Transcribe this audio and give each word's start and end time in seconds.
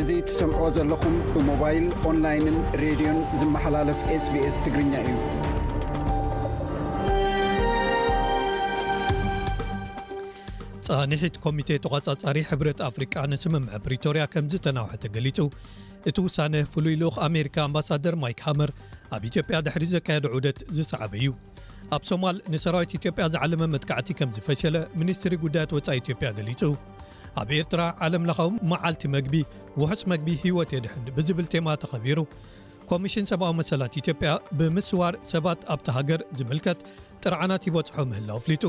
እዙ 0.00 0.10
ትሰምዖ 0.26 0.58
ዘለኹም 0.76 1.14
ብሞባይል 1.34 1.86
ኦንላይንን 2.10 2.56
ሬድዮን 2.82 3.18
ዝመሓላለፍ 3.40 3.98
ስbs 4.24 4.54
ትግርኛ 4.64 4.92
እዩ 5.04 5.14
ጻኒሒት 10.88 11.34
ኮሚቴ 11.46 11.68
ተ과ጻጻሪ 11.86 12.36
ሕብረት 12.50 12.78
ኣፍሪቃ 12.90 13.14
ንስምምዐ 13.32 13.74
ፕሪቶርያ 13.86 14.22
ከምዝተናውሐተ 14.34 15.04
ገሊጹ 15.16 15.38
እቲ 16.10 16.16
ውሳነ 16.28 16.54
ፍሉይ 16.74 16.96
ልኡኽ 17.04 17.16
ኣሜሪካ 17.28 17.56
ኣምባሳደር 17.68 18.14
ማይክ 18.24 18.42
ሃመር 18.46 18.72
ኣብ 19.16 19.24
ኢትዮጵያ 19.30 19.58
ድሕሪ 19.68 19.86
ዘካየደ 19.96 20.26
ዑደት 20.36 20.58
ዝሰዕበ 20.78 21.12
እዩ 21.20 21.30
ኣብ 21.96 22.02
ሶማል 22.10 22.36
ንሰራዊት 22.52 22.92
ኢትዮጵያ 22.98 23.22
ዝዓለመ 23.34 23.62
መትካዕቲ 23.74 24.08
ከም 24.18 24.32
ዝፈሸለ 24.36 24.76
ሚኒስትሪ 25.00 25.32
ጉዳያት 25.44 25.72
ወፃኢ 25.76 25.96
ኢትዮጵያ 26.02 26.28
ገሊጹ 26.36 26.60
ኣብ 27.40 27.48
ኤርትራ 27.58 27.80
ዓለም 28.06 28.26
ለኻዊ 28.28 28.50
መዓልቲ 28.72 29.02
መግቢ 29.16 29.34
ውሑፅ 29.80 30.02
መግቢ 30.12 30.28
ህይወት 30.44 30.70
የድሕ 30.76 30.94
ብዝብል 31.16 31.48
ቴማ 31.54 31.68
ተኸቢሩ 31.84 32.20
ኮሚሽን 32.92 33.28
ሰብኣዊ 33.32 33.52
መሰላት 33.62 33.96
ኢትዮጵያ 34.02 34.30
ብምስዋር 34.60 35.16
ሰባት 35.32 35.60
ኣብቲ 35.76 35.88
ሃገር 35.98 36.22
ዝምልከት 36.40 36.78
ጥርዓናት 37.24 37.68
ይበጽሖ 37.70 37.96
ምህላው 38.12 38.38
ፍሊጡ 38.46 38.64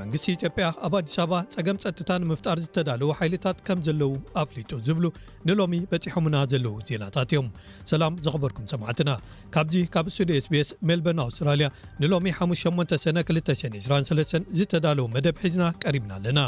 መንግስቲ 0.00 0.24
ኢትዮጵያ 0.36 0.64
ኣብ 0.86 0.92
ኣዲስ 0.98 1.14
ኣበባ 1.22 1.36
ፀገም 1.54 1.76
ፀጥታ 1.82 2.10
ንምፍጣር 2.22 2.56
ዝተዳለዉ 2.64 3.08
ሓይልታት 3.18 3.58
ከም 3.66 3.78
ዘለው 3.86 4.12
ኣፍሊጡ 4.42 4.70
ዝብሉ 4.86 5.04
ንሎሚ 5.48 5.74
በፂሖምና 5.90 6.36
ዘለው 6.52 6.74
ዜናታት 6.88 7.30
እዮም 7.34 7.48
ሰላም 7.90 8.14
ዘኽበርኩም 8.24 8.66
ሰማዕትና 8.72 9.10
ካብዚ 9.56 9.74
ካብ 9.96 10.08
ሱsቤስ 10.16 10.70
ሜልበን 10.90 11.20
ኣውስትራልያ 11.26 11.68
ንሎሚ 12.04 12.26
58ሰ223 12.40 14.34
ዝተዳለዉ 14.58 15.06
መደብ 15.14 15.38
ሒዝና 15.44 15.66
ቀሪብና 15.84 16.12
ኣለና 16.18 16.40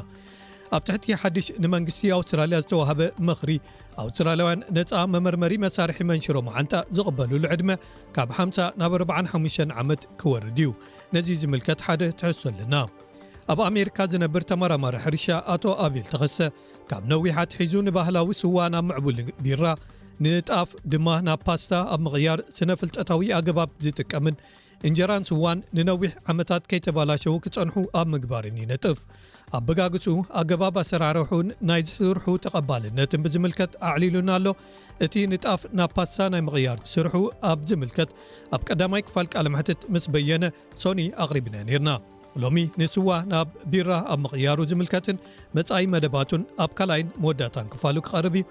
ኣብ 0.77 0.83
ትሕቲ 0.87 1.06
ሓድሽ 1.23 1.47
ንመንግስቲ 1.62 2.01
ኣውስትራልያ 2.19 2.56
ዝተዋሃበ 2.67 3.01
ምክሪ 3.27 3.51
ኣውስትራላያውያን 4.05 4.62
ነፃ 4.77 5.03
መመርመሪ 5.15 5.53
መሳርሒ 5.67 5.99
መንሽሮ 6.12 6.37
መዓንጣ 6.51 6.73
ዝቕበሉሉ 6.97 7.45
ዕድመ 7.55 7.71
ካብ 8.17 8.31
50 8.43 8.71
ናብ 8.83 8.93
45 9.03 9.71
ዓመት 9.83 10.03
ክወርድ 10.23 10.59
እዩ 10.65 10.73
ነዚ 11.17 11.28
ዝምልከት 11.43 11.81
ሓደ 11.89 12.03
ትሕሶ 12.21 12.43
ኣለና 12.55 12.75
ኣብ 13.53 13.59
ኣሜሪካ 13.67 13.99
ዝነብር 14.13 14.43
ተመራማሪ 14.51 14.95
ሕርሻ 15.03 15.27
ኣቶ 15.53 15.65
ኣብል 15.85 16.07
ተኸሰ 16.13 16.39
ካብ 16.91 17.03
ነዊሓት 17.11 17.51
ሒዙ 17.59 17.73
ንባህላዊ 17.87 18.29
ስዋን 18.43 18.75
ኣብ 18.79 18.87
ምዕቡል 18.89 19.19
ቢራ 19.45 19.65
ንጣፍ 20.25 20.71
ድማ 20.93 21.09
ናብ 21.27 21.41
ፓስታ 21.49 21.73
ኣብ 21.95 22.01
ምቕያር 22.07 22.41
ስነ 22.57 22.71
ፍልጠታዊ 22.81 23.29
ኣገባብ 23.39 23.71
ዝጥቀምን 23.85 24.37
እንጀራን 24.89 25.27
ስዋን 25.31 25.59
ንነዊሕ 25.79 26.13
ዓመታት 26.33 26.63
ከይተባላሸዉ 26.73 27.35
ክፀንሑ 27.45 27.75
ኣብ 28.01 28.07
ምግባርን 28.15 28.57
ይነጥፍ 28.63 28.99
ኣብ 29.59 29.63
ብጋግፁ 29.69 30.07
ኣገባብ 30.41 30.75
ኣሰራርሑን 30.83 31.49
ናይ 31.71 31.83
ዝስርሑ 31.91 32.25
ተቐባልነትን 32.47 33.25
ብዝምልከት 33.27 33.73
ኣዕሊሉና 33.93 34.31
ኣሎ 34.39 34.47
እቲ 35.07 35.15
ንጣፍ 35.35 35.63
ናብ 35.81 35.93
ፓስታ 36.01 36.19
ናይ 36.35 36.43
ምቕያር 36.49 36.81
ዝስርሑ 36.89 37.15
ኣብ 37.53 37.61
ዝምልከት 37.71 38.13
ኣብ 38.57 38.63
ቀዳማይ 38.71 39.05
ክፋል 39.09 39.29
ቃለምሕትት 39.35 39.83
ምስ 39.95 40.07
በየነ 40.17 40.45
ሶኒ 40.85 41.01
ኣቕሪብነ 41.25 41.57
ነርና 41.71 41.91
ሎሚ 42.42 42.56
ንስዋ 42.81 43.09
ናብ 43.31 43.48
ቢራ 43.73 43.91
ኣብ 44.12 44.19
ምቕያሩ 44.25 44.59
ዝምልከትን 44.70 45.19
መፀኢ 45.56 45.84
መደባቱን 45.95 46.43
ኣብ 46.65 46.70
ካልይን 46.78 47.09
መወዳታን 47.23 47.69
ክፋሉ 47.73 47.97
ክቐርብ 48.06 48.34
እዩ 48.41 48.45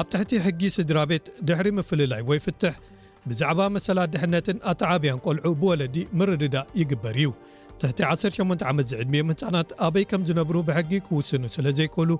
ኣብ 0.00 0.06
ትሕቲ 0.12 0.32
ሕጊ 0.46 0.60
ስድራ 0.76 0.98
ቤት 1.10 1.26
ድሕሪ 1.48 1.68
ምፍልላይ 1.78 2.22
ወይፍትሕ 2.30 2.74
ብዛዕባ 3.30 3.60
መሰላት 3.76 4.10
ድሕነትን 4.14 4.58
ኣተዓብያን 4.72 5.18
ቆልዑ 5.24 5.46
ብወለዲ 5.62 5.96
ምርድዳእ 6.20 6.68
ይግበር 6.80 7.16
እዩ 7.24 7.30
ትሕቲ 7.82 8.00
18 8.12 8.66
ዓመት 8.70 8.86
ዚዕድዮም 8.92 9.30
ህፃናት 9.32 9.68
ኣበይ 9.86 10.04
ከም 10.12 10.24
ዝነብሩ 10.30 10.56
ብሕጊ 10.68 10.90
ክውስኑ 11.08 11.42
ስለ 11.56 11.66
ዘይክሉ 11.78 12.10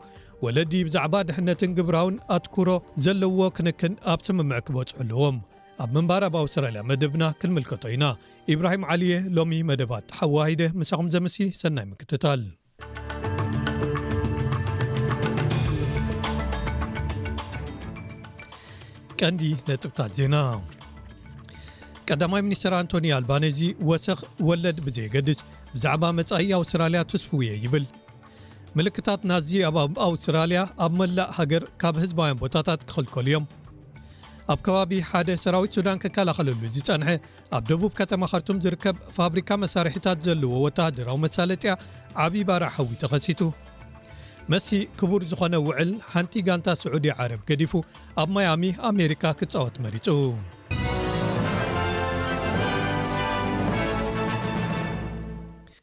ወለዲ 0.44 0.72
ብዛዕባ 0.88 1.14
ድሕነትን 1.30 1.74
ግብራውን 1.78 2.16
ኣትኩሮ 2.36 2.68
ዘለዎ 3.06 3.38
ክንክን 3.58 3.94
ኣብ 4.12 4.20
ስምምዕ 4.26 4.58
ክበፅሕልዎም 4.66 5.36
ኣብ 5.84 5.90
መንባር 5.96 6.22
ኣብ 6.26 6.34
ኣውስትራልያ 6.40 6.80
መደብና 6.88 7.24
ክንምልከቶ 7.40 7.82
ኢና 7.94 8.04
ኢብራሂም 8.54 8.82
ዓሊየ 8.92 9.14
ሎሚ 9.36 9.52
መደባት 9.70 10.06
ሓዋሂደ 10.18 10.62
ምሳኹም 10.80 11.06
ዘመሲ 11.14 11.36
ሰናይ 11.60 11.86
ምክትታል 11.92 12.40
ቀንዲ 19.20 19.42
ነጥብታት 19.68 20.12
ዜና 20.18 20.36
ቀዳማይ 22.08 22.42
ሚኒስትር 22.48 22.74
ኣንቶኒ 22.80 23.06
ኣልባነዚ 23.18 23.58
ወሰኽ 23.90 24.20
ወለድ 24.48 24.78
ብዘየገድስ 24.88 25.40
ብዛዕባ 25.74 26.04
መፃይ 26.18 26.52
ኣውስትራልያ 26.60 27.00
ትስፍውየ 27.12 27.52
ይብል 27.64 27.86
ምልክታት 28.78 29.20
ናዚ 29.32 29.48
ኣብ 29.70 29.78
ኣውስትራልያ 30.08 30.60
ኣብ 30.86 30.92
መላእ 31.02 31.30
ሃገር 31.38 31.64
ካብ 31.82 31.94
ህዝባያን 32.04 32.40
ቦታታት 32.42 32.82
ክክልከሉ 32.90 33.26
እዮም 33.30 33.44
ኣብ 34.52 34.60
ከባቢ 34.66 34.92
ሓደ 35.08 35.30
ሰራዊት 35.42 35.72
ሱዳን 35.76 35.98
ክከላኸለሉ 36.02 36.60
ዝጸንሐ 36.76 37.08
ኣብ 37.56 37.62
ደቡብ 37.70 37.92
ከተማ 37.98 38.22
ኻርቶም 38.30 38.60
ዝርከብ 38.64 38.96
ፋብሪካ 39.16 39.48
መሳርሕታት 39.64 40.22
ዘለዎ 40.26 40.52
ወተሃደራዊ 40.64 41.18
መሳለጢያ 41.24 41.72
ዓብዪ 42.24 42.42
ባርዕ 42.48 42.70
ሓዊ 42.76 42.90
ተኸሲቱ 43.02 43.40
መሲ 44.52 44.68
ክቡር 45.00 45.22
ዝኾነ 45.32 45.54
ውዕል 45.66 45.90
ሓንቲ 46.14 46.32
ጋንታ 46.48 46.68
ስዑድያ 46.80 47.12
ዓረብ 47.24 47.42
ገዲፉ 47.50 47.72
ኣብ 48.22 48.30
ማያሚ 48.36 48.70
ኣሜሪካ 48.90 49.22
ክጻወት 49.42 49.76
መሪጹ 49.84 50.06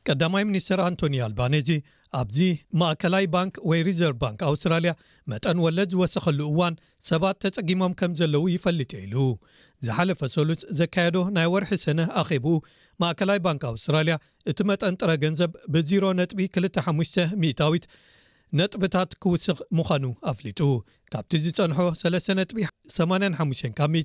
ቀዳማይ 0.09 0.43
ሚኒስተር 0.49 0.81
ኣንቶኒ 0.87 1.15
ኣልባነዚ 1.27 1.69
ኣብዚ 2.19 2.37
ማእከላይ 2.79 3.25
ባንክ 3.35 3.53
ወይ 3.69 3.79
ሪዘርቭ 3.87 4.15
ባንክ 4.23 4.39
ኣውስትራልያ 4.49 4.91
መጠን 5.31 5.57
ወለድ 5.65 5.89
ዝወሰኸሉ 5.93 6.39
እዋን 6.51 6.75
ሰባት 7.09 7.37
ተፀጊሞም 7.43 7.93
ከም 7.99 8.11
ዘለው 8.19 8.43
ይፈልጥ 8.55 8.91
ኢሉ 9.05 9.15
ዝሓለፈ 9.85 10.19
ሰሉስ 10.35 10.61
ዘካየዶ 10.81 11.17
ናይ 11.37 11.47
ወርሒ 11.53 11.71
ሰነ 11.85 11.99
ኣኼብኡ 12.21 12.53
ማእከላይ 13.03 13.39
ባንክ 13.47 13.63
ኣውስትራልያ 13.71 14.15
እቲ 14.51 14.59
መጠን 14.69 14.95
ጥረ 15.01 15.11
ገንዘብ 15.23 15.51
ብ0 15.73 16.29
ጥ25 16.73 17.59
ዊት 17.73 17.85
ነጥብታት 18.57 19.09
ክውስኽ 19.23 19.57
ምዃኑ 19.77 20.03
ኣፍሊጡ 20.31 20.59
ካብቲ 21.13 21.31
ዝፀንሖ 21.45 21.77
385 22.01 23.71
ካብ 23.79 23.95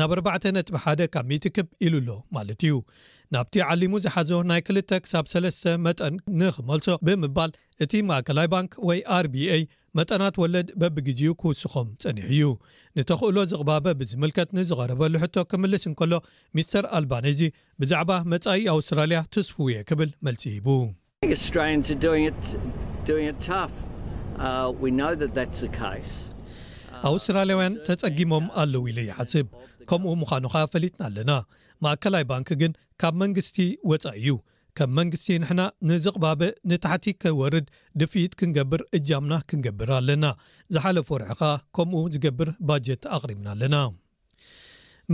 ናብ 0.00 0.10
4 0.18 0.54
1 0.82 1.04
ካብ 1.16 1.30
ክብ 1.56 1.68
ኢሉ 1.86 1.94
ኣሎ 2.02 2.10
ማለት 2.36 2.62
እዩ 2.68 2.74
ናብቲ 3.34 3.54
ዓሊሙ 3.72 3.94
ዝሓዞ 4.04 4.30
ናይ 4.50 4.60
2ልተ 4.66 4.90
ክሳብ 5.04 5.24
3ለስተ 5.32 5.64
መጠን 5.86 6.14
ንኽመልሶ 6.40 6.86
ብምባል 7.06 7.50
እቲ 7.84 7.92
ማእከላይ 8.08 8.46
ባንክ 8.54 8.70
ወይ 8.88 9.00
አር 9.16 9.26
bአ 9.34 9.58
መጠናት 9.98 10.36
ወለድ 10.42 10.68
በብግዜኡ 10.80 11.32
ክውስኾም 11.42 11.88
ጸኒሕ 12.04 12.28
እዩ 12.36 12.44
ንተኽእሎ 12.98 13.36
ዝቕባበ 13.50 13.86
ብዝምልከት 14.02 14.48
ንዝቐረበሉ 14.58 15.14
ሕቶ 15.24 15.36
ክምልስ 15.50 15.84
እንከሎ 15.90 16.12
ሚስተር 16.58 16.86
ኣልባነዚ 17.00 17.40
ብዛዕባ 17.82 18.10
መጻኢ 18.34 18.64
ኣውስትራልያ 18.76 19.20
ትስፍው 19.36 19.68
የ 19.74 19.84
ክብል 19.90 20.10
መልሲ 20.28 20.44
ሂቡ 20.56 20.78
ኣውስትራልያውያን 27.12 27.74
uh, 27.76 27.80
uh, 27.80 27.84
ተጸጊሞም 27.88 28.46
ኣለው 28.60 28.84
ኢሉ 28.90 28.98
ይሓስብ 29.10 29.46
ከምኡ 29.88 30.10
ምዃኑካ 30.22 30.54
ፈሊጥና 30.72 31.02
ኣለና 31.10 31.30
ማእከላይ 31.84 32.24
ባንኪ 32.30 32.48
ግን 32.62 32.72
ካብ 33.00 33.14
መንግስቲ 33.22 33.56
ወፃ 33.90 34.04
እዩ 34.20 34.28
ከም 34.78 34.90
መንግስቲ 34.98 35.28
ንሕና 35.42 35.62
ንዝቕባበ 35.88 36.40
ንታሕቲከወርድ 36.70 37.66
ድፊይት 38.00 38.32
ክንገብር 38.40 38.82
እጃምና 38.96 39.34
ክንገብር 39.50 39.90
ኣለና 39.98 40.24
ዝሓለፈ 40.74 41.08
ወርሑኻ 41.14 41.42
ከምኡ 41.76 42.02
ዝገብር 42.14 42.50
ባጀት 42.68 43.02
ኣቅሪብና 43.16 43.48
ኣለና 43.54 43.76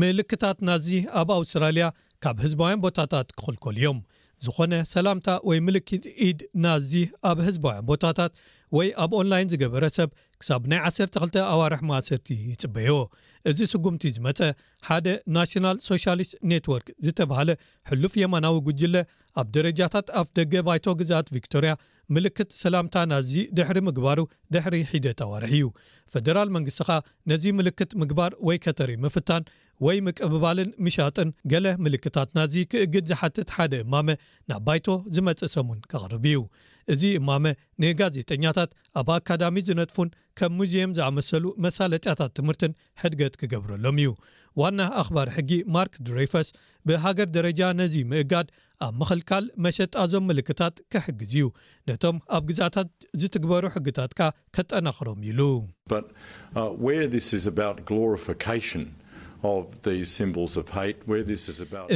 ምልክታት 0.01 0.59
ናዝ 0.69 0.87
ኣብ 1.21 1.29
ኣውስትራልያ 1.39 1.87
ካብ 2.25 2.37
ህዝባውያን 2.45 2.83
ቦታታት 2.85 3.29
ክክልከል 3.39 3.77
ዮም 3.85 3.99
ዝኾነ 4.45 4.73
ሰላምታ 4.95 5.29
ወይ 5.49 5.59
ምልክት 5.67 6.05
ኢድ 6.29 6.41
ናዚ 6.65 6.93
ኣብ 7.31 7.39
ህዝባውያ 7.49 7.81
ቦታታት 7.91 8.33
ወይ 8.77 8.89
ኣብ 9.03 9.11
ኦንላይን 9.19 9.51
ዝገበረ 9.53 9.85
ሰብ 9.97 10.11
ክሳብ 10.41 10.63
ናይ 10.71 10.81
12 10.85 11.37
ኣዋርሒ 11.55 11.81
ማእሰርቲ 11.89 12.27
ይፅበይዎ 12.51 12.95
እዚ 13.51 13.59
ስጉምቲ 13.73 14.05
ዝመፀ 14.17 14.41
ሓደ 14.89 15.07
ናሽናል 15.35 15.77
ሶሻሊስት 15.89 16.35
ኔትወርክ 16.51 16.89
ዝተብሃለ 17.05 17.51
ሕሉፍ 17.91 18.15
የማናዊ 18.23 18.57
ጉጅለ 18.69 18.97
ኣብ 19.43 19.47
ደረጃታት 19.57 20.09
ኣፍ 20.23 20.31
ደገ 20.39 20.53
ባይቶ 20.69 20.87
ግዛኣት 21.03 21.29
ቪክቶርያ 21.37 21.75
ምልክት 22.15 22.51
ሰላምታ 22.63 22.97
ናዚ 23.11 23.33
ድሕሪ 23.57 23.79
ምግባሩ 23.89 24.19
ድሕሪ 24.55 24.77
ሒደ 24.91 25.07
ኣዋርሒ 25.27 25.51
እዩ 25.59 25.67
ፈደራል 26.13 26.49
መንግስቲ 26.57 26.81
ኻ 26.89 26.93
ነዚ 27.31 27.45
ምልክት 27.59 27.91
ምግባር 28.01 28.33
ወይ 28.47 28.59
ከተሪ 28.65 28.91
ምፍታን 29.05 29.45
ወይ 29.87 29.97
ምቀብባልን 30.07 30.71
ሚሻጥን 30.85 31.31
ገሌ 31.53 31.67
ምልክታት 31.85 32.29
ናዚ 32.39 32.55
ክእግድ 32.73 33.07
ዝሓትት 33.11 33.49
ሓደ 33.57 33.73
እማመ 33.85 34.09
ናብ 34.51 34.63
ባይቶ 34.67 34.87
ዝመፅእ 35.15 35.53
ሰሙን 35.55 35.81
ካቅርብ 35.93 36.27
እዩ 36.33 36.41
እዚ 36.93 37.03
እማመ 37.21 37.45
ንጋዜጠኛታት 37.83 38.71
ኣብ 39.01 39.09
ኣካዳሚ 39.17 39.57
ዝነጥፉን 39.69 40.09
ከም 40.39 40.53
ሙዚየም 40.61 40.93
ዝኣመሰሉ 40.99 41.45
መሳለጢያታት 41.65 42.33
ትምህርትን 42.39 42.73
ሕድገት 43.03 43.35
ክገብረሎም 43.41 43.99
እዩ 44.03 44.11
ዋና 44.61 44.81
ኣኽባር 45.03 45.29
ሕጊ 45.37 45.51
ማርክ 45.77 45.95
ድሬፈስ 46.07 46.49
ብሃገር 46.89 47.29
ደረጃ 47.37 47.61
ነዚ 47.81 47.95
ምእጋድ 48.11 48.49
ኣብ 48.87 48.93
ምኽልካል 49.01 49.45
መሸጣዞም 49.67 50.27
ምልክታት 50.31 50.75
ክሕግዝ 50.93 51.33
እዩ 51.39 51.47
ነቶም 51.91 52.17
ኣብ 52.39 52.43
ግዛታት 52.51 52.91
ዝትግበሩ 53.23 53.65
ሕግታትካ 53.77 54.21
ከጠናኽሮም 54.57 55.21
ኢሉ 55.31 55.41
uh, 55.97 56.03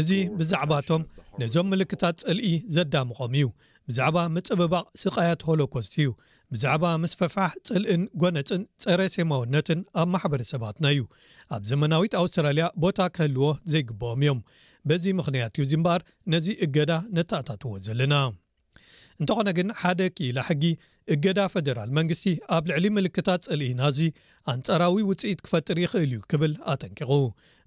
እዚ 0.01 0.13
ብዛዕባ 0.41 0.73
እቶም 0.85 1.03
ነዞም 1.43 1.67
ምልክታት 1.75 2.17
ፅልኢ 2.29 2.49
ዘዳምቖም 2.77 3.35
እዩ 3.39 3.47
ብዛዕባ 3.91 4.17
መፅብባቕ 4.37 4.85
ስቓያት 5.03 5.41
ሆሎኮስት 5.49 5.93
እዩ 6.01 6.09
ብዛዕባ 6.53 6.83
ምስ 7.01 7.13
ፈፋሕ 7.21 7.51
ፅልእን 7.69 8.03
ጎነፅን 8.21 8.63
ፀረ 8.83 9.01
ሰማውነትን 9.15 9.81
ኣብ 10.01 10.07
ማሕበረሰባትና 10.13 10.85
እዩ 10.93 11.01
ኣብ 11.55 11.63
ዘመናዊት 11.71 12.13
ኣውስትራልያ 12.21 12.67
ቦታ 12.83 12.99
ክህልዎ 13.17 13.49
ዘይግብኦም 13.73 14.21
እዮም 14.23 14.39
በዚ 14.91 15.05
ምኽንያት 15.19 15.53
እዩ 15.57 15.65
ዚ 15.73 15.79
ምበኣር 15.81 16.03
ነዚ 16.35 16.47
እገዳ 16.67 16.93
ነተኣታትዎ 17.17 17.73
ዘለና 17.89 18.15
እንተኾነ 19.21 19.49
ግን 19.59 19.69
ሓደ 19.83 20.01
ክኢላ 20.17 20.39
ሕጊ 20.51 20.65
እገዳ 21.15 21.39
ፈደራል 21.55 21.91
መንግስቲ 21.99 22.25
ኣብ 22.57 22.65
ልዕሊ 22.71 22.85
ምልክታት 22.97 23.45
ጽልኢናእዚ 23.49 24.01
ኣንጻራዊ 24.55 24.97
ውፅኢት 25.11 25.41
ክፈጥር 25.47 25.79
ይኽእል 25.85 26.11
እዩ 26.13 26.21
ክብል 26.31 26.55
ኣጠንቂቑ 26.75 27.11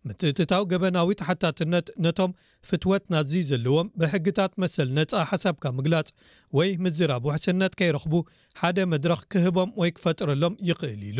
ምትእትታዊ 0.10 0.64
ገበናዊ 0.70 1.10
ተሓታትነት 1.20 1.88
ነቶም 2.04 2.32
ፍትወት 2.68 3.04
ናዝ 3.14 3.32
ዘለዎም 3.50 3.90
ብሕግታት 4.00 4.54
መሰል 4.62 4.88
ነፃ 4.98 5.12
ሓሳብካ 5.32 5.64
ምግላፅ 5.78 6.08
ወይ 6.58 6.70
ምዝራብ 6.84 7.26
ውሕስነት 7.30 7.74
ከይረኽቡ 7.80 8.14
ሓደ 8.62 8.78
መድረኽ 8.94 9.22
ክህቦም 9.34 9.70
ወይ 9.82 9.92
ክፈጥረሎም 9.98 10.54
ይኽእል 10.70 11.04
ኢሉ 11.10 11.20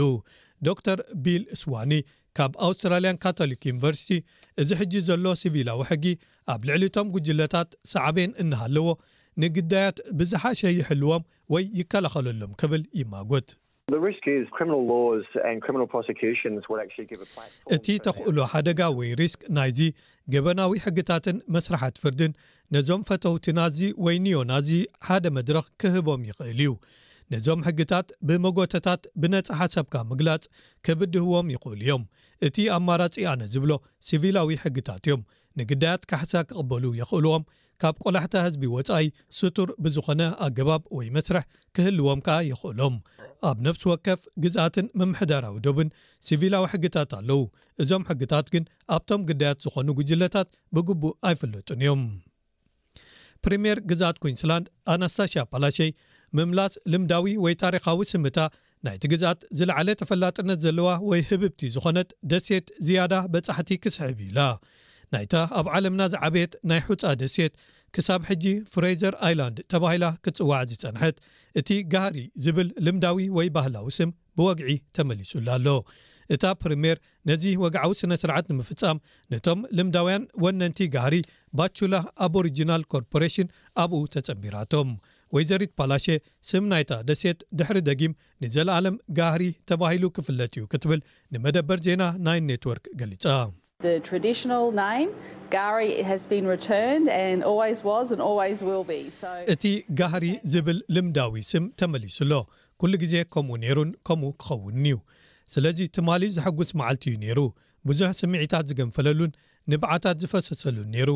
ዶ 0.68 0.76
ር 0.98 1.00
ቢል 1.26 1.44
ስዋኒ 1.62 1.94
ካብ 2.40 2.52
ኣውስትራልያን 2.70 3.22
ካቶሊክ 3.24 3.62
ዩኒቨርሲቲ 3.72 4.20
እዚ 4.64 4.70
ሕጂ 4.82 4.94
ዘሎ 5.10 5.26
ሲቪላዊ 5.44 5.82
ሕጊ 5.92 6.06
ኣብ 6.54 6.62
ልዕሊቶም 6.70 7.08
ጉጅለታት 7.16 7.72
ሰዕቤን 7.94 8.34
እናሃለዎ 8.44 8.88
ንግዳያት 9.44 10.00
ብዝሓሸ 10.20 10.60
ይሕልዎም 10.80 11.24
ወይ 11.56 11.64
ይከላኸለሎም 11.82 12.54
ክብል 12.62 12.84
ይማጎት 13.02 13.50
እቲ 17.76 17.88
ተኽእሎ 18.06 18.38
ሓደጋ 18.52 18.82
ወይ 18.98 19.10
ሪስክ 19.22 19.42
ናይዚ 19.58 19.80
ገበናዊ 20.34 20.72
ሕግታትን 20.86 21.38
መስራሕት 21.56 21.96
ፍርድን 22.04 22.34
ነዞም 22.76 23.02
ፈተውቲናዚ 23.10 23.80
ወይ 24.06 24.18
ንዮናዚ 24.26 24.70
ሓደ 25.08 25.26
መድረኽ 25.38 25.66
ክህቦም 25.84 26.22
ይኽእል 26.30 26.60
እዩ 26.66 26.70
ነዞም 27.34 27.62
ሕግታት 27.68 28.08
ብመጎተታት 28.30 29.04
ብነፃሓሰብካ 29.24 29.96
ምግላጽ 30.12 30.46
ከብድህዎም 30.88 31.50
ይኽእሉ 31.56 31.80
እዮም 31.86 32.06
እቲ 32.48 32.56
ኣማራጺ 32.78 33.16
ኣነ 33.34 33.42
ዝብሎ 33.56 33.72
ሲቪላዊ 34.10 34.56
ሕግታት 34.64 35.04
እዮም 35.08 35.22
ንግዳያት 35.60 36.04
ካሕሳ 36.12 36.34
ክቕበሉ 36.50 36.84
ይኽእልዎም 37.02 37.44
ካብ 37.82 37.96
ቆላሕታ 38.06 38.34
ህዝቢ 38.46 38.64
ወፃኢ 38.74 39.06
ስቱር 39.38 39.70
ብዝኾነ 39.84 40.22
ኣገባብ 40.46 40.82
ወይ 40.98 41.08
መስረሕ 41.16 41.46
ክህልዎም 41.76 42.20
ከ 42.26 42.36
ይክእሎም 42.48 42.96
ኣብ 43.50 43.58
ነፍሲ 43.68 43.84
ወከፍ 43.92 44.20
ግዛኣትን 44.44 44.88
መምሕዳራዊ 45.02 45.56
ዶብን 45.66 45.90
ስቪላዊ 46.28 46.66
ሕግታት 46.74 47.14
ኣለው 47.20 47.42
እዞም 47.84 48.04
ሕግታት 48.10 48.50
ግን 48.56 48.66
ኣብቶም 48.98 49.22
ግዳያት 49.30 49.60
ዝኾኑ 49.66 49.88
ጉጅለታት 50.00 50.50
ብግቡእ 50.78 51.16
ኣይፍለጡን 51.30 51.82
እዮም 51.86 52.04
ፕሪምር 53.46 53.80
ግዛኣት 53.94 54.20
ኩንስላንድ 54.26 54.68
ኣናስታሽያ 54.96 55.44
ፓላሸይ 55.54 55.92
ምምላፅ 56.40 56.76
ልምዳዊ 56.94 57.26
ወይ 57.46 57.56
ታሪካዊ 57.66 58.00
ስምታ 58.14 58.38
ናይቲ 58.88 59.04
ግዝኣት 59.16 59.42
ዝለዓለ 59.62 59.88
ተፈላጥነት 60.04 60.62
ዘለዋ 60.68 60.90
ወይ 61.10 61.22
ህብብቲ 61.32 61.60
ዝኾነት 61.78 62.12
ደሴት 62.34 62.70
ዝያዳ 62.90 63.14
በፃሕቲ 63.34 63.72
ክስሕብ 63.86 64.20
ኢላ 64.30 64.40
ናይታ 65.16 65.36
ኣብ 65.60 65.68
ዓለምና 65.76 66.02
ዝዓበየት 66.14 66.54
ናይ 66.70 66.80
ሑፃ 66.90 67.02
ደሴት 67.22 67.54
ክሳብ 67.96 68.22
ሕጂ 68.28 68.46
ፍሬዘር 68.74 69.14
ኣይላንድ 69.28 69.58
ተባሂላ 69.72 70.06
ክፅዋዕ 70.26 70.62
ዝፀንሐት 70.72 71.18
እቲ 71.60 71.70
ጋህሪ 71.94 72.18
ዝብል 72.44 72.70
ልምዳዊ 72.86 73.26
ወይ 73.38 73.48
ባህላዊ 73.58 73.88
ስም 73.98 74.10
ብወግዒ 74.40 74.70
ተመሊሱላ 74.98 75.48
ኣሎ 75.58 75.68
እታ 76.34 76.44
ፕርምር 76.62 76.98
ነዚ 77.30 77.44
ወግዓዊ 77.64 77.92
ስነስርዓት 78.02 78.46
ንምፍፃም 78.52 78.98
ነቶም 79.34 79.62
ልምዳውያን 79.78 80.28
ወነንቲ 80.44 80.80
ጋህሪ 80.96 81.18
ባቹላ 81.60 81.96
ኣብ 82.26 82.36
ሪጅናል 82.48 82.84
ኮርፖሬሽን 82.94 83.52
ኣብኡ 83.84 84.02
ተፀሚራቶም 84.14 84.92
ወይ 85.36 85.44
ዘሪት 85.52 85.74
ፓላሽ 85.80 86.06
ስም 86.52 86.64
ናይታ 86.74 86.94
ደሴት 87.10 87.42
ድሕሪ 87.62 87.80
ደጊም 87.90 88.16
ንዘለኣለም 88.46 88.96
ጋህሪ 89.20 89.44
ተባሂሉ 89.72 90.06
ክፍለጥ 90.20 90.54
እዩ 90.62 90.66
ክትብል 90.74 91.02
ንመደበር 91.34 91.82
ዜና 91.90 92.06
ናይ 92.28 92.42
ኔትወርክ 92.52 92.88
ገሊጻ 93.02 93.26
እቲ 99.54 99.68
ጋህሪ 100.00 100.26
ዝብል 100.54 100.80
ልምዳዊ 100.96 101.36
ስም 101.52 101.64
ተመሊሱ 101.82 102.18
ሎ 102.32 102.40
ኩሉ 102.82 102.94
ግዜ 103.04 103.14
ከምኡ 103.34 103.56
ነይሩን 103.64 103.90
ከምኡ 104.08 104.30
ክኸውን 104.44 104.76
እዩ 104.86 104.98
ስለዚ 105.54 105.80
ትማሊ 105.96 106.24
ዘሐጕስ 106.36 106.70
መዓልቲ 106.82 107.04
እዩ 107.12 107.18
ነይሩ 107.26 107.40
ብዙሕ 107.90 108.10
ስምዒታት 108.22 108.66
ዝገንፈለሉን 108.72 109.32
ንብዓታት 109.72 110.18
ዝፈሰሰሉን 110.24 110.90
ነይሩ 110.96 111.12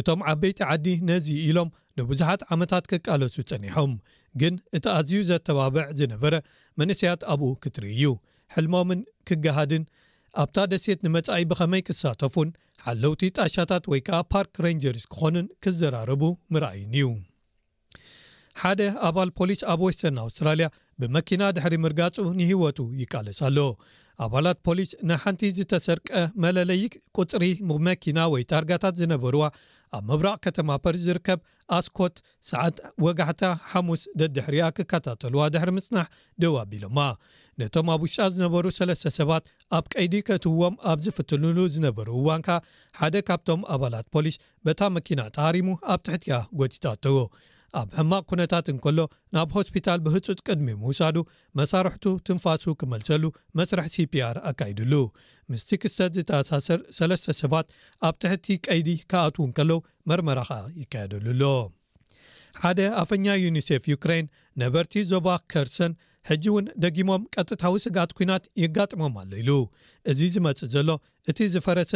እቶም 0.00 0.20
ዓበይቲ 0.30 0.60
ዓዲ 0.72 0.86
ነዚ 1.10 1.28
ኢሎም 1.48 1.68
ንብዙሓት 1.98 2.40
ዓመታት 2.54 2.84
ክቃለሱ 2.92 3.36
ጸኒሖም 3.50 3.92
ግን 4.40 4.54
እቲ 4.76 4.84
ኣዝዩ 4.98 5.20
ዘተባብዕ 5.28 5.84
ዝነበረ 5.98 6.34
መንእሰያት 6.80 7.20
ኣብኡ 7.34 7.50
ክትርኢ 7.64 7.94
ዩ 8.02 8.06
ሕልሞምን 8.54 9.00
ክገሃድን 9.28 9.84
ኣብታ 10.42 10.58
ደሴት 10.70 11.00
ንመፃኢ 11.04 11.42
ብኸመይ 11.50 11.82
ክሳተፉን 11.88 12.48
ሓለውቲ 12.86 13.22
ጣሻታት 13.38 13.84
ወይ 13.92 14.00
ከዓ 14.06 14.18
ፓርክ 14.32 14.54
ረንጀርስ 14.64 15.04
ክኾኑን 15.12 15.46
ክዘራርቡ 15.64 16.22
ምርኣይን 16.54 16.92
እዩ 16.98 17.06
ሓደ 18.62 18.80
ኣባል 19.08 19.30
ፖሊስ 19.38 19.60
ኣብ 19.72 19.80
ወስተር 19.86 20.12
ኣውስትራልያ 20.24 20.66
ብመኪና 21.00 21.42
ድሕሪ 21.56 21.74
ምርጋፁ 21.84 22.16
ንሂወቱ 22.40 22.78
ይቃለስ 23.00 23.40
ኣሎ 23.48 23.58
ኣባላት 24.24 24.58
ፖሊስ 24.66 24.90
ናሓንቲ 25.08 25.42
ዝተሰርቀ 25.56 26.10
መለለይ 26.44 26.84
ቁፅሪ 27.20 27.44
መኪና 27.88 28.18
ወይ 28.34 28.44
ታርጋታት 28.52 28.94
ዝነበርዋ 29.00 29.42
ኣብ 29.96 30.04
ምብራቅ 30.10 30.38
ከተማ 30.44 30.70
ፐርስ 30.84 31.02
ዝርከብ 31.08 31.40
ኣስኮት 31.78 32.16
ሰዓት 32.50 32.76
ወጋሕታ 33.04 33.42
ሓሙስ 33.72 34.02
ደድሕሪኣ 34.20 34.62
ክከታተልዋ 34.78 35.42
ድሕሪ 35.54 35.70
ምፅናሕ 35.78 36.06
ደው 36.44 36.54
ኣቢሎማ 36.62 36.98
ነቶም 37.60 37.86
ኣብ 37.92 38.00
ውሽጣ 38.04 38.22
ዝነበሩ 38.32 38.64
ሰለስተ 38.78 39.10
ሰባት 39.18 39.44
ኣብ 39.76 39.84
ቀይዲ 39.92 40.14
ከትዎም 40.28 40.74
ኣብ 40.90 40.98
ዝፍትንሉ 41.04 41.58
ዝነበሩ 41.74 42.08
እዋንከ 42.22 42.48
ሓደ 42.98 43.14
ካብቶም 43.28 43.60
ኣባላት 43.74 44.06
ፖሊስ 44.14 44.36
በታ 44.66 44.80
መኪና 44.96 45.20
ጣሪሙ 45.38 45.68
ኣብ 45.92 46.00
ትሕቲያ 46.06 46.38
ጎጢጣኣተዎ 46.60 47.18
ኣብ 47.80 47.88
ሕማቅ 47.98 48.22
ኩነታት 48.30 48.66
እንከሎ 48.72 48.98
ናብ 49.36 49.48
ሆስፒታል 49.58 49.98
ብህፁፅ 50.04 50.38
ቅድሚ 50.48 50.66
ምውሳዱ 50.82 51.16
መሳርሕቱ 51.60 52.04
ትንፋሱ 52.26 52.64
ክመልሰሉ 52.80 53.24
መስረሕ 53.60 53.86
ሲፒር 53.94 54.36
ኣካይድሉ 54.50 54.92
ምስቲ 55.52 55.70
ክስተት 55.84 56.12
ዝተኣሳሰር 56.18 56.80
ሰለስተ 56.98 57.36
ሰባት 57.42 57.66
ኣብ 58.08 58.14
ትሕቲ 58.24 58.46
ቀይዲ 58.66 58.88
ካኣት 59.12 59.38
ንከለው 59.48 59.80
መርመራ 60.10 60.38
ከኣ 60.50 60.60
ይካየደሉሎ 60.82 61.42
ሓደ 62.64 62.80
ኣፈኛ 63.04 63.26
ዩኒሴፍ 63.44 63.86
ዩክራን 63.94 64.28
ነበርቲ 64.64 64.94
ዞባ 65.12 65.28
ከርሰን 65.54 65.92
ሕጂ 66.28 66.44
እውን 66.52 66.66
ደጊሞም 66.82 67.24
ቀጥታዊ 67.34 67.74
ስጋት 67.84 68.10
ኩናት 68.18 68.44
ይጋጥሞም 68.62 69.14
ኣሎ 69.20 69.32
ኢሉ 69.42 69.50
እዚ 70.10 70.20
ዝመፅ 70.34 70.60
ዘሎ 70.74 70.88
እቲ 71.30 71.38
ዝፈረሰ 71.54 71.92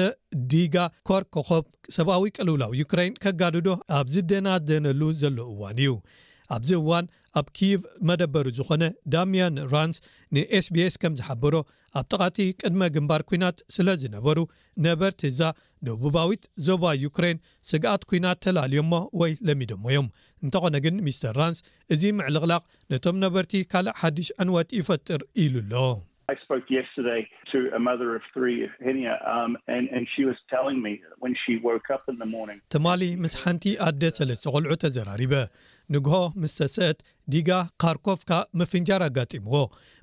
ዲጋ 0.52 0.76
ኮርኮኮብ 1.08 1.64
ሰብኣዊ 1.96 2.24
ቀልውላዊ 2.36 2.72
ዩክራይን 2.82 3.14
ከጋድዶ 3.24 3.68
ኣብ 3.98 4.06
ዝደናደነሉ 4.14 5.00
ዘሎ 5.22 5.38
እዋን 5.54 5.76
እዩ 5.84 5.90
ኣብዚ 6.56 6.70
እዋን 6.82 7.06
ኣብ 7.38 7.48
ኪቭ 7.56 7.80
መደበሩ 8.08 8.44
ዝኾነ 8.56 8.82
ዳምያን 9.12 9.56
ራንስ 9.72 9.98
ንስbs 10.36 10.94
ከም 11.02 11.12
ዝሓበሮ 11.18 11.54
ኣብ 11.98 12.04
ጠቓቲ 12.12 12.38
ቅድመ 12.60 12.82
ግንባር 12.96 13.22
ኩናት 13.28 13.58
ስለዝነበሩ 13.76 14.38
ነበርቲ 14.86 15.22
እዛ 15.32 15.40
ደቡባዊት 15.88 16.42
ዞባ 16.68 16.84
ዩክሬን 17.04 17.38
ስግኣት 17.70 18.04
ኩናት 18.12 18.40
ተላልዮሞ 18.46 18.92
ወይ 19.22 19.34
ለሚደሞ 19.48 19.84
እዮም 19.94 20.08
እንተኾነ 20.46 20.74
ግን 20.86 21.02
ሚስተር 21.08 21.34
ራንስ 21.42 21.60
እዚ 21.96 22.02
ምዕልቕላቕ 22.20 22.62
ነቶም 22.94 23.18
ነበርቲ 23.26 23.64
ካልእ 23.74 23.96
1ዱሽ 24.12 24.30
ዕንወት 24.44 24.70
ይፈጥር 24.80 25.22
ኢሉ 25.44 25.56
ኣሎ 25.64 25.84
ትማሊ 32.74 33.02
ምስ 33.22 33.34
ሓንቲ 33.42 33.72
ኣደ 33.86 34.10
ሰለስተ 34.18 34.52
ቆልዑ 34.54 34.74
ተዘራሪበ 34.84 35.34
ንግሆ 35.94 36.16
ምስ 36.42 36.52
ተስአት 36.58 36.98
ዲጋ 37.34 37.48
ካርኮፍካ 37.84 38.32
መፍንጃር 38.60 39.02
ኣጋጢምዎ 39.08 39.56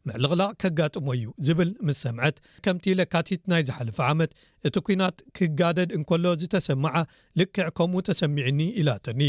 ምዕልቕላቅ 0.09 0.51
ከጋጥሞ 0.63 1.07
እዩ 1.17 1.27
ዝብል 1.47 1.71
ምስ 1.89 1.97
ሰምዐት 2.05 2.37
ከምቲ 2.65 2.85
ኢለካቲት 2.95 3.43
ናይ 3.53 3.63
ዝሓልፈ 3.69 3.97
ዓመት 4.11 4.33
እቲ 4.69 4.75
ኩናት 4.89 5.17
ክጋደድ 5.39 5.91
እንከሎ 5.99 6.25
ዝተሰማዓ 6.43 6.95
ልክዕ 7.41 7.67
ከምኡ 7.79 8.03
ተሰሚዕኒ 8.09 8.59
ኢላተኒ 8.83 9.21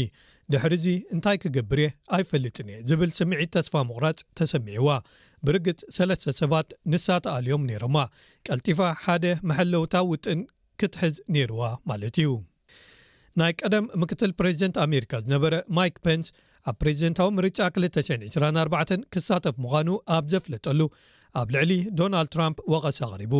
ድሕሪዚ 0.53 0.85
እንታይ 1.15 1.37
ክገብርእየ 1.41 1.89
ኣይፈልጥንእየ 2.17 2.77
ዝብል 2.89 3.11
ስምዒት 3.19 3.51
ተስፋ 3.57 3.73
ምቑራፅ 3.89 4.19
ተሰሚዒዋ 4.39 4.89
ብእርግፅ 5.45 5.79
ሰለስተ 5.97 6.31
ሰባት 6.41 6.69
ንሳተኣልዮም 6.91 7.63
ነይሮማ 7.69 7.97
ቀልጢፋ 8.47 8.79
ሓደ 9.03 9.25
መሐለውታ 9.49 9.93
ውጥን 10.11 10.39
ክትሕዝ 10.81 11.15
ነይርዋ 11.35 11.61
ማለት 11.89 12.15
እዩ 12.23 12.29
ናይ 13.39 13.51
ቀደም 13.61 13.85
ምክትል 14.01 14.31
ፕሬዚደንት 14.39 14.77
ኣሜሪካ 14.85 15.11
ዝነበረ 15.23 15.53
ማይክ 15.77 15.97
ፓንስ 16.05 16.27
ኣብ 16.69 16.75
ፕሬዚደንታዊ 16.81 17.27
ምርጫ 17.37 17.59
224 17.77 18.97
ክሳተፍ 19.13 19.55
ምዃኑ 19.65 19.89
ኣብ 20.15 20.25
ዘፍለጠሉ 20.33 20.79
ኣብ 21.41 21.47
ልዕሊ 21.55 21.71
ዶናልድ 21.99 22.31
ትራምፕ 22.35 22.57
ወቐስ 22.73 22.99
ኣቕሪቡ 23.07 23.33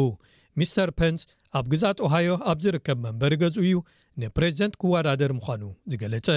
ሚስተር 0.59 0.89
ፓንስ 0.99 1.21
ኣብ 1.57 1.65
ግዛት 1.73 1.99
ኦሃዮ 2.07 2.29
ኣብ 2.51 2.57
ዝርከብ 2.65 2.97
መንበሪ 3.07 3.33
ገዝኡ 3.43 3.61
እዩ 3.69 3.77
ንፕሬዚደንት 4.23 4.73
ክወዳደር 4.81 5.31
ምዃኑ 5.39 5.63
ዝገለጸ 5.91 6.27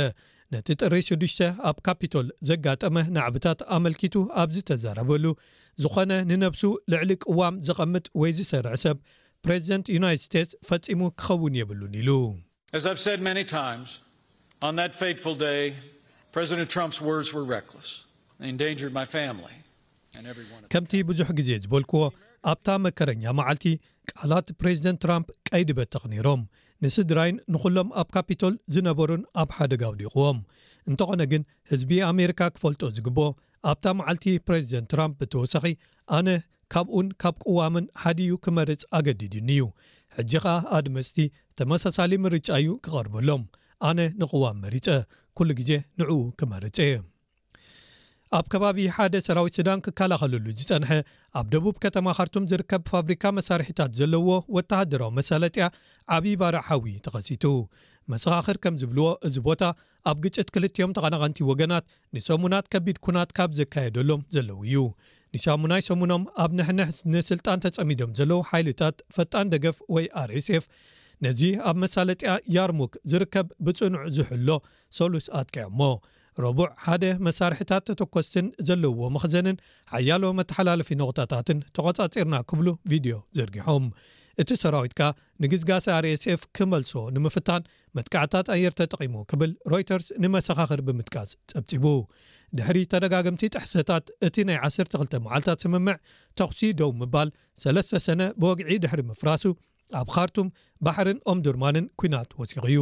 ነቲ 0.55 0.69
ጥሪ 0.83 0.95
6 1.09 1.47
ኣብ 1.69 1.77
ካፒቶል 1.87 2.27
ዘጋጠመ 2.49 2.95
ናዕብታት 3.17 3.61
ኣመልኪቱ 3.77 4.15
ኣብዚ 4.43 4.57
ተዛረበሉ 4.71 5.25
ዝዀነ 5.83 6.13
ንነፍሱ 6.31 6.63
ልዕሊ 6.93 7.11
ቅዋም 7.27 7.55
ዝቐምጥ 7.67 8.05
ወይ 8.21 8.33
ዝሰርሕ 8.39 8.75
ሰብ 8.85 8.97
ፕሬዚደንት 9.47 9.87
ዩናይት 9.97 10.21
ስቴትስ 10.27 10.53
ፈጺሙ 10.71 11.01
ክኸውን 11.21 11.55
የብሉን 11.61 11.95
ኢሉ 12.01 12.11
ከምቲ 20.75 20.93
ብዙሕ 21.11 21.29
ግዜ 21.39 21.51
ዝበልክዎ 21.65 22.01
ኣብታ 22.51 22.69
መከረኛ 22.87 23.25
መዓልቲ 23.39 23.65
ቃላት 24.11 24.49
ፕሬዚደንት 24.61 25.01
ትራምፕ 25.05 25.27
ቀይዲ 25.49 25.69
በጥቕ 25.79 26.03
ነይሮም 26.15 26.41
ንስድራይን 26.85 27.37
ንኹሎም 27.55 27.89
ኣብ 28.01 28.09
ካፒቶል 28.15 28.55
ዝነበሩን 28.75 29.23
ኣብ 29.43 29.51
ሓደ 29.57 29.73
ጋውዲቑዎም 29.83 30.39
እንተኾነ 30.91 31.23
ግን 31.33 31.43
ህዝቢ 31.71 31.93
ኣሜሪካ 32.13 32.41
ክፈልጦ 32.55 32.83
ዝግብኦ 32.97 33.27
ኣብታ 33.73 33.85
መዓልቲ 33.99 34.25
ፕረዚደንት 34.47 34.89
ትራም 34.93 35.13
ብተወሳኺ 35.21 35.67
ኣነ 36.19 36.29
ካብኡን 36.75 37.09
ካብ 37.23 37.37
ቅዋምን 37.47 37.87
ሓደዩ 38.03 38.31
ክመርፅ 38.47 38.83
ኣገዲድኒ 38.99 39.49
እዩ 39.59 39.65
ሕጂኻ 40.17 40.47
ኣድመፅቲ 40.79 41.19
ተመሳሳሊ 41.61 42.13
ምርጫ 42.25 42.49
እዩ 42.65 42.71
ክቐርበሎም 42.87 43.45
ኣነ 43.91 43.99
ንቕዋም 44.23 44.59
መሪፀ 44.67 44.89
ኩሉ 45.39 45.49
ግዜ 45.61 45.71
ንዕኡ 46.01 46.15
ክመርፅ 46.41 46.79
ኣብ 48.37 48.47
ከባቢ 48.53 48.79
ሓደ 48.97 49.15
ሰራዊት 49.25 49.55
ስዳን 49.59 49.81
ክከላኸለሉ 49.87 50.45
ዝፀንሐ 50.59 50.91
ኣብ 51.39 51.47
ደቡብ 51.55 51.75
ከተማ 51.85 52.07
ኻርቱም 52.19 52.45
ዝርከብ 52.51 52.83
ፋብሪካ 52.93 53.25
መሳርሕታት 53.39 53.91
ዘለዎ 53.99 54.29
ወተሓደራዊ 54.57 55.11
መሳለጢያ 55.19 55.67
ዓብዪ 56.17 56.33
ባርዕ 56.41 56.63
ሓዊ 56.69 56.85
ተኸሲቱ 57.07 57.45
መሰኻኽር 58.13 58.57
ከም 58.63 58.79
ዝብልዎ 58.83 59.05
እዚ 59.27 59.37
ቦታ 59.49 59.63
ኣብ 60.13 60.17
ግጭት 60.25 60.49
ክልቲኦም 60.55 60.95
ተቐናቐንቲ 60.99 61.45
ወገናት 61.51 61.85
ንሰሙናት 62.17 62.67
ከቢድ 62.75 62.97
ኩናት 63.07 63.31
ካብ 63.39 63.51
ዘካየደሎም 63.59 64.23
ዘለው 64.37 64.59
እዩ 64.69 64.83
ንሻሙናይ 65.37 65.83
ሰሙኖም 65.91 66.25
ኣብ 66.45 66.51
ንሕንሕ 66.61 66.89
ንስልጣን 67.15 67.63
ተፀሚዶም 67.67 68.15
ዘለው 68.21 68.41
ሓይልታት 68.53 68.97
ፈጣን 69.17 69.53
ደገፍ 69.55 69.77
ወይ 69.97 70.07
ኣርእሴፍ 70.23 70.67
ነዚ 71.27 71.41
ኣብ 71.69 71.77
መሳለጢያ 71.85 72.33
ያርሙክ 72.57 72.95
ዝርከብ 73.11 73.47
ብፅኑዕ 73.67 74.03
ዝሕሎ 74.17 74.49
ሰሉስ 75.01 75.29
ኣጥቅዐሞ 75.41 75.81
ረቡዕ 76.45 76.69
ሓደ 76.87 77.05
መሳርሕታት 77.27 77.83
ተተኰስትን 77.89 78.47
ዘለውዎ 78.69 79.01
መክዘንን 79.17 79.57
ዓያሎ 79.99 80.23
መተሓላለፊ 80.39 80.89
ነቆታታትን 81.01 81.59
ተቆጻፂርና 81.77 82.37
ክብሉ 82.51 82.69
ቪድዮ 82.91 83.17
ዘርጊሖም 83.39 83.87
እቲ 84.43 84.51
ሰራዊትካ 84.63 85.01
ንግዝጋሴ 85.45 85.87
ርኤስf 86.05 86.43
ክመልሶዎ 86.57 87.03
ንምፍታን 87.15 87.67
መጥክዕታት 87.97 88.47
ኣየር 88.55 88.75
ተጠቂሙ 88.81 89.15
ክብል 89.31 89.51
ሮይተርስ 89.73 90.07
ንመሰኻኽር 90.25 90.81
ብምጥቃጽ 90.87 91.33
ጸብፂቡ 91.53 91.85
ድሕሪ 92.59 92.79
ተደጋግምቲ 92.95 93.43
ጥሕሰታት 93.57 94.07
እቲ 94.29 94.37
ናይ 94.49 94.59
12 94.71 95.19
መዓልታት 95.27 95.61
ስምምዕ 95.65 95.99
ተኽሲ 96.41 96.63
ዶም 96.81 96.97
ምባል 97.03 97.29
ሰለስተ 97.65 98.03
ሰነ 98.07 98.21
ብወግዒ 98.41 98.71
ድሕሪ 98.85 99.03
ምፍራሱ 99.11 99.45
ኣብ 100.01 100.09
ካርቱም 100.15 100.47
ባሕርን 100.87 101.19
ኦም 101.31 101.39
ዱርማንን 101.47 101.87
ኩናት 102.01 102.31
ወሲቅዩ 102.41 102.79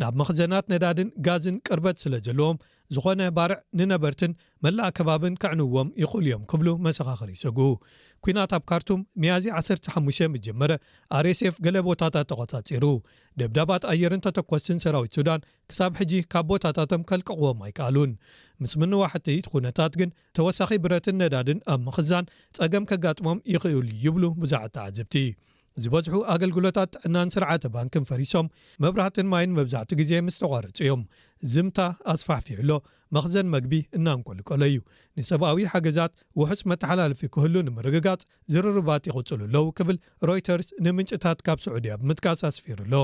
ናብ 0.00 0.14
ምክዘናት 0.20 0.66
ነዳድን 0.72 1.08
ጋዝን 1.26 1.56
ቅርበት 1.66 1.96
ስለ 2.02 2.14
ዘለዎም 2.26 2.56
ዝኾነ 2.94 3.20
ባርዕ 3.36 3.58
ንነበርትን 3.78 4.32
መላእ 4.64 4.90
ከባብን 4.96 5.34
ክዕንዎም 5.42 5.88
ይኽእሉ 6.02 6.26
እዮም 6.30 6.42
ክብሉ 6.50 6.68
መሰኻኽሪ 6.86 7.28
ይሰጉ 7.36 7.58
ኩናት 8.24 8.52
ኣብ 8.56 8.64
ካርቱም 8.70 9.00
መያዚ 9.22 9.44
15 9.60 10.26
መጀመረ 10.34 10.72
ኣርሴፍ 11.18 11.54
ገሌ 11.64 11.76
ቦታታት 11.88 12.28
ተቐጻፂሩ 12.32 12.84
ደብዳባት 13.40 13.86
ኣየርን 13.92 14.24
ተተኮስትን 14.26 14.82
ሰራዊት 14.86 15.14
ሱዳን 15.18 15.46
ክሳብ 15.72 15.92
ሕጂ 16.00 16.12
ካብ 16.34 16.46
ቦታታቶም 16.52 17.06
ከልቀቕዎም 17.10 17.62
ኣይከኣሉን 17.66 18.12
ምስ 18.64 18.74
ምንዋሕቲት 18.82 19.48
ኩነታት 19.54 19.92
ግን 20.02 20.12
ተወሳኺ 20.38 20.70
ብረትን 20.86 21.18
ነዳድን 21.22 21.60
ኣብ 21.74 21.80
ምክዛን 21.88 22.28
ፀገም 22.58 22.86
ከጋጥሞም 22.92 23.40
ይኽእል 23.54 23.90
ይብሉ 24.06 24.24
ብዙሕቲዓዝብቲ 24.44 25.16
ዝበዝሑ 25.82 26.14
ኣገልግሎታት 26.32 26.88
ጥዕናን 27.02 27.28
ስርዓተ 27.34 27.62
ባንኪን 27.74 28.04
ፈሪሶም 28.10 28.46
መብራህትን 28.84 29.28
ማይን 29.32 29.54
መብዛዕቲ 29.58 29.90
ግዜ 30.00 30.12
ምስ 30.26 30.36
ተቋርፅ 30.42 30.72
እዮም 30.84 31.02
ዝምታ 31.52 31.78
ኣስፋሕፊዑሎ 32.12 32.72
መክዘን 33.16 33.48
መግቢ 33.54 33.72
እናንቆልቀሎ 33.98 34.60
እዩ 34.70 34.78
ንሰብኣዊ 35.18 35.58
ሓገዛት 35.72 36.12
ውሕፅ 36.40 36.60
መተሓላልፊ 36.70 37.20
ክህሉ 37.34 37.54
ንምርግጋፅ 37.68 38.20
ዝርርባት 38.52 39.08
ይቅፅሉለው 39.10 39.66
ክብል 39.78 39.96
ሮይተርስ 40.30 40.68
ንምንጭታት 40.86 41.40
ካብ 41.48 41.60
ስዑድያ 41.64 41.94
ብምትካስ 42.02 42.42
ኣስፊሩሎ 42.50 42.94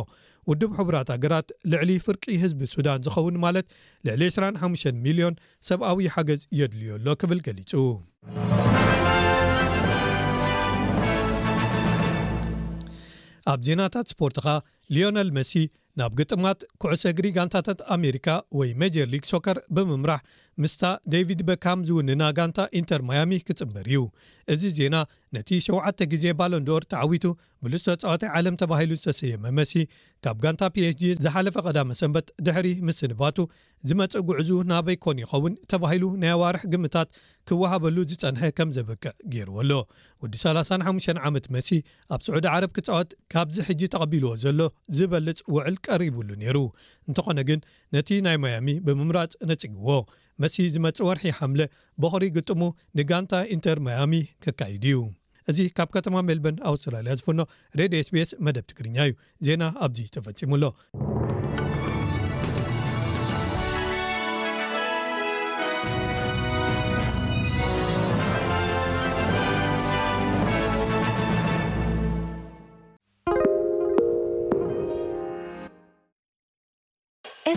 ውድብ 0.50 0.70
ሕቡራት 0.80 1.08
ሃገራት 1.14 1.48
ልዕሊ 1.72 1.90
ፍርቂ 2.06 2.24
ህዝቢ 2.44 2.62
ሱዳን 2.74 3.02
ዝኸውን 3.06 3.38
ማለት 3.46 3.66
ልዕሊ 4.08 4.22
25 4.38 4.88
0ልዮን 5.06 5.36
ሰብኣዊ 5.70 6.00
ሓገዝ 6.16 6.42
የድልዮ 6.60 6.96
ሎ 7.06 7.16
ክብል 7.24 7.40
ገሊጹ 7.48 7.72
ኣብ 13.52 13.60
ዜናታት 13.66 14.06
ስፖርትኻ 14.12 14.48
ሊዮነል 14.94 15.28
መሲ 15.38 15.52
ናብ 15.98 16.12
ግጥማት 16.18 16.58
ኩዕሰግሪ 16.82 17.26
ጋንታታት 17.36 17.80
ኣሜሪካ 17.96 18.28
ወይ 18.58 18.68
ሜጀርሊግ 18.80 19.24
ሶከር 19.30 19.58
ብምምራሕ 19.76 20.20
ምስታ 20.62 20.84
ደቪድ 21.12 21.40
በካም 21.48 21.80
ዝውንና 21.88 22.22
ጋንታ 22.36 22.58
ኢንተር 22.78 23.00
ማያሚ 23.08 23.32
ክፅምበር 23.48 23.84
እዩ 23.90 24.00
እዚ 24.52 24.62
ዜና 24.78 24.96
ነቲ 25.36 25.50
7ዓተ 25.66 25.98
ግዜ 26.12 26.24
ባሎን 26.38 26.64
ዶር 26.68 26.82
ተዓዊቱ 26.92 27.24
ብሉስ 27.64 27.84
ፃወትይ 28.02 28.30
ዓለም 28.38 28.54
ተባሂሉ 28.62 28.90
ዝተሰየመ 29.00 29.44
መሲ 29.58 29.72
ካብ 30.26 30.36
ጋንታ 30.44 30.62
ፒች 30.76 30.96
g 31.02 31.12
ዝሓለፈ 31.24 31.56
ቀዳመ 31.66 31.88
ሰንበት 32.00 32.26
ድሕሪ 32.46 32.66
ምስንባቱ 32.88 33.38
ዝመፅእጉዕዙ 33.90 34.50
ናበይ 34.72 34.98
ኮን 35.06 35.20
ይኸውን 35.24 35.54
ተባሂሉ 35.72 36.04
ናይ 36.22 36.32
ኣዋርሕ 36.38 36.64
ግምታት 36.74 37.08
ክወሃበሉ 37.50 37.96
ዝፀንሐ 38.12 38.42
ከም 38.60 38.68
ዘበክዕ 38.78 39.14
ገይርዎ 39.34 39.56
ኣሎ 39.64 39.72
ወዲ 40.24 40.34
35 40.44 41.18
ዓመት 41.30 41.46
መሲ 41.56 41.70
ኣብ 42.16 42.20
ስዑድ 42.28 42.46
ዓረብ 42.56 42.72
ክፃወት 42.78 43.10
ካብዚ 43.34 43.58
ሕጂ 43.68 43.80
ተቐቢልዎ 43.96 44.32
ዘሎ 44.46 44.60
ዝበልፅ 44.98 45.40
ውዕል 45.56 45.76
ቀሪቡሉ 45.88 46.28
ነይሩ 46.44 46.58
እንተኾነ 47.10 47.38
ግን 47.50 47.60
ነቲ 47.96 48.08
ናይ 48.28 48.38
ማያሚ 48.44 48.74
ብምምራፅ 48.88 49.34
ነጽግዎ 49.52 49.90
መሲ 50.42 50.56
ዝመፅ 50.74 50.98
ወርሒ 51.08 51.24
ሓምለ 51.38 51.62
በክሪ 52.02 52.24
ግጥሙ 52.36 52.60
ንጋንታ 52.98 53.32
ኢንተር 53.56 53.78
ማያሚ 53.86 54.20
ክካይድ 54.44 54.84
እዩ 54.90 55.00
እዚ 55.50 55.58
ካብ 55.76 55.90
ከተማ 55.98 56.16
ሜልበን 56.28 56.56
ኣውስትራልያ 56.72 57.12
ዝፍኖ 57.20 57.40
ሬድዮ 57.80 58.00
ስቤስ 58.08 58.32
መደብ 58.46 58.66
ትግርኛ 58.72 58.96
እዩ 59.08 59.14
ዜና 59.48 59.62
ኣብዚ 59.86 60.00
ተፈጺሙሎ 60.16 60.64